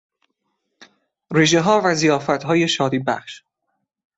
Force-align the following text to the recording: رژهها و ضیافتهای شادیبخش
رژهها 1.33 1.81
و 1.85 1.93
ضیافتهای 1.93 2.67
شادیبخش 2.67 3.41